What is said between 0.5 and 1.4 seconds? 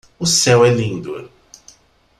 é lindo.